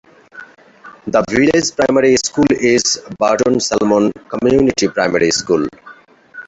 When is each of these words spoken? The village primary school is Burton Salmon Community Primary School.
The 1.05 1.23
village 1.29 1.75
primary 1.75 2.17
school 2.17 2.47
is 2.59 2.99
Burton 3.19 3.59
Salmon 3.59 4.11
Community 4.29 4.87
Primary 4.87 5.29
School. 5.29 5.67